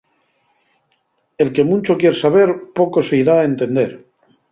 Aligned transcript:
El 1.45 1.51
que 1.57 1.65
muncho 1.71 1.95
quier 2.03 2.13
saber, 2.21 2.55
poco 2.81 3.05
se-y 3.11 3.21
da 3.29 3.37
a 3.43 3.45
entender. 3.51 3.91